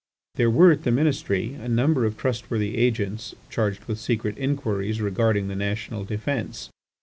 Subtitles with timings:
[0.33, 5.47] There were at the Ministry a number of trustworthy agents charged with secret inquiries regarding
[5.47, 6.71] the national defence.